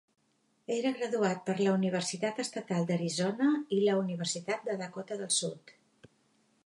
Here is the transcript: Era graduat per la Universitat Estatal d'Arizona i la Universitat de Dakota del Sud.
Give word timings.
Era 0.75 0.91
graduat 0.95 1.43
per 1.49 1.55
la 1.59 1.73
Universitat 1.79 2.41
Estatal 2.45 2.89
d'Arizona 2.93 3.51
i 3.79 3.83
la 3.85 3.99
Universitat 4.01 4.67
de 4.71 4.79
Dakota 4.85 5.21
del 5.25 5.33
Sud. 5.39 5.77